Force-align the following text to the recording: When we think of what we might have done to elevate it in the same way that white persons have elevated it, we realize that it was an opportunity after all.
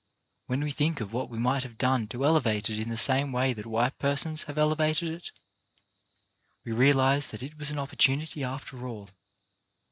When 0.47 0.61
we 0.61 0.71
think 0.71 0.99
of 0.99 1.13
what 1.13 1.29
we 1.29 1.37
might 1.37 1.61
have 1.61 1.77
done 1.77 2.07
to 2.07 2.25
elevate 2.25 2.71
it 2.71 2.79
in 2.79 2.89
the 2.89 2.97
same 2.97 3.31
way 3.31 3.53
that 3.53 3.67
white 3.67 3.99
persons 3.99 4.45
have 4.45 4.57
elevated 4.57 5.13
it, 5.13 5.29
we 6.65 6.71
realize 6.71 7.27
that 7.27 7.43
it 7.43 7.55
was 7.55 7.69
an 7.69 7.77
opportunity 7.77 8.43
after 8.43 8.87
all. 8.87 9.11